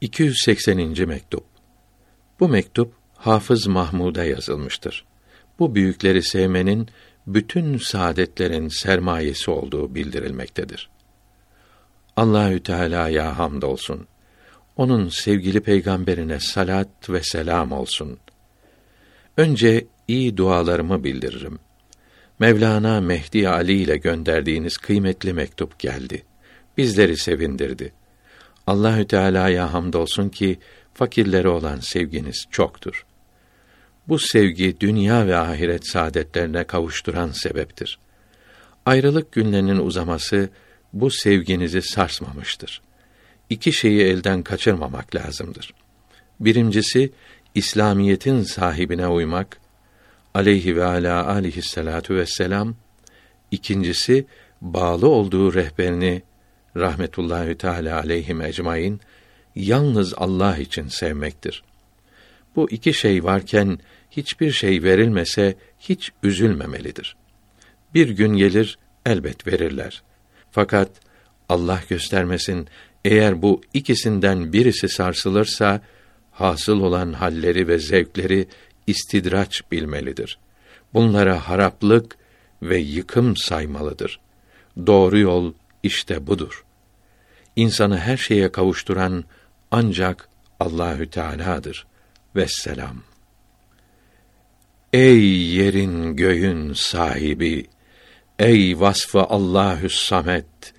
280. 0.00 1.08
mektup. 1.08 1.44
Bu 2.40 2.48
mektup 2.48 2.92
Hafız 3.14 3.66
Mahmud'a 3.66 4.24
yazılmıştır. 4.24 5.04
Bu 5.58 5.74
büyükleri 5.74 6.22
sevmenin 6.22 6.88
bütün 7.26 7.78
saadetlerin 7.78 8.68
sermayesi 8.68 9.50
olduğu 9.50 9.94
bildirilmektedir. 9.94 10.90
Allahü 12.16 12.62
Teala'ya 12.62 13.38
hamdolsun. 13.38 14.06
Onun 14.76 15.08
sevgili 15.08 15.60
peygamberine 15.60 16.40
salat 16.40 17.10
ve 17.10 17.22
selam 17.22 17.72
olsun. 17.72 18.18
Önce 19.36 19.86
iyi 20.08 20.36
dualarımı 20.36 21.04
bildiririm. 21.04 21.58
Mevlana 22.38 23.00
Mehdi 23.00 23.48
Ali 23.48 23.72
ile 23.72 23.96
gönderdiğiniz 23.96 24.76
kıymetli 24.76 25.32
mektup 25.32 25.78
geldi. 25.78 26.22
Bizleri 26.76 27.16
sevindirdi. 27.16 27.92
Allahü 28.66 29.06
Teala'ya 29.06 29.72
hamdolsun 29.72 30.28
ki 30.28 30.58
fakirlere 30.94 31.48
olan 31.48 31.80
sevginiz 31.80 32.46
çoktur. 32.50 33.06
Bu 34.08 34.18
sevgi 34.18 34.80
dünya 34.80 35.26
ve 35.26 35.36
ahiret 35.36 35.88
saadetlerine 35.88 36.64
kavuşturan 36.64 37.30
sebeptir. 37.30 37.98
Ayrılık 38.86 39.32
günlerinin 39.32 39.78
uzaması 39.78 40.48
bu 40.92 41.10
sevginizi 41.10 41.82
sarsmamıştır. 41.82 42.82
İki 43.50 43.72
şeyi 43.72 44.02
elden 44.02 44.42
kaçırmamak 44.42 45.14
lazımdır. 45.14 45.74
Birincisi 46.40 47.12
İslamiyetin 47.54 48.42
sahibine 48.42 49.08
uymak, 49.08 49.60
aleyhi 50.34 50.76
ve 50.76 50.84
ala 50.84 51.26
aleyhissalatu 51.26 52.14
vesselam. 52.14 52.74
İkincisi 53.50 54.26
bağlı 54.60 55.08
olduğu 55.08 55.54
rehberini 55.54 56.22
rahmetullahi 56.76 57.54
teala 57.54 57.98
aleyhim 58.00 58.40
ecmaîn 58.40 59.00
yalnız 59.54 60.14
Allah 60.16 60.56
için 60.58 60.88
sevmektir. 60.88 61.64
Bu 62.56 62.70
iki 62.70 62.94
şey 62.94 63.24
varken 63.24 63.78
hiçbir 64.10 64.52
şey 64.52 64.82
verilmese 64.82 65.54
hiç 65.80 66.12
üzülmemelidir. 66.22 67.16
Bir 67.94 68.08
gün 68.08 68.36
gelir 68.36 68.78
elbet 69.06 69.46
verirler. 69.46 70.02
Fakat 70.50 70.90
Allah 71.48 71.80
göstermesin 71.88 72.68
eğer 73.04 73.42
bu 73.42 73.60
ikisinden 73.74 74.52
birisi 74.52 74.88
sarsılırsa 74.88 75.80
hasıl 76.30 76.80
olan 76.80 77.12
halleri 77.12 77.68
ve 77.68 77.78
zevkleri 77.78 78.48
istidraç 78.86 79.62
bilmelidir. 79.72 80.38
Bunlara 80.94 81.48
haraplık 81.48 82.16
ve 82.62 82.78
yıkım 82.78 83.36
saymalıdır. 83.36 84.20
Doğru 84.86 85.18
yol 85.18 85.52
işte 85.86 86.26
budur 86.26 86.66
insanı 87.56 87.98
her 87.98 88.16
şeye 88.16 88.52
kavuşturan 88.52 89.24
ancak 89.70 90.28
Allahü 90.60 91.10
Teala'dır. 91.10 91.86
Vesselam. 92.36 93.02
Ey 94.92 95.46
yerin 95.54 96.16
göğün 96.16 96.72
sahibi, 96.72 97.66
ey 98.38 98.80
vasfı 98.80 99.20
Allahü 99.20 99.90
Samet, 99.90 100.74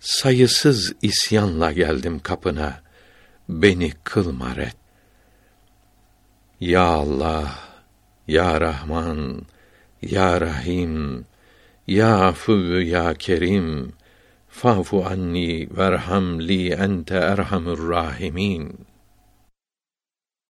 sayısız 0.00 0.92
isyanla 1.02 1.72
geldim 1.72 2.18
kapına, 2.18 2.80
beni 3.48 3.92
kılma 4.04 4.56
ret. 4.56 4.76
Ya 6.60 6.84
Allah, 6.84 7.58
Ya 8.28 8.60
Rahman, 8.60 9.42
Ya 10.02 10.40
Rahim, 10.40 11.26
Ya 11.86 12.18
Afu 12.18 12.80
Ya 12.80 13.14
Kerim, 13.14 13.92
فاعف 14.50 14.94
عني 14.94 15.68
وارحم 15.76 16.40
لي 16.40 16.84
أنت 16.84 17.12
أرحم 17.12 17.68
الراحمين. 17.68 18.89